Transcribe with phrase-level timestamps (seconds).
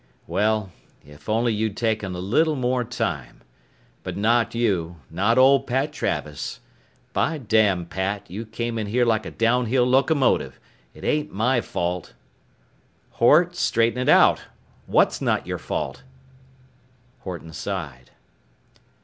[0.25, 0.71] "Well,
[1.05, 3.41] if only you'd taken a little more time.
[4.01, 6.59] But not you, not old Pat Travis.
[7.13, 10.59] By damn, Pat, you came in here like a downhill locomotive,
[10.95, 12.15] it ain't my fault"
[13.19, 14.41] "Hort, straighten it out.
[14.87, 16.01] What's not your fault?"
[17.19, 18.09] Horton sighed.